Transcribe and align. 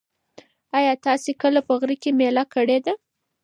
ایا 0.77 0.93
تاسي 1.05 1.31
کله 1.41 1.59
په 1.67 1.73
غره 1.79 1.95
کې 2.01 2.11
مېله 2.19 2.43
کړې 2.53 2.77
ده؟ 2.85 2.93